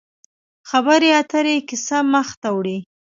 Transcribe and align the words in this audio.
خبرې 0.69 1.09
اترې 1.21 1.55
کیسه 1.67 1.97
مخ 2.13 2.27
ته 2.41 2.49
وړي. 2.57 2.77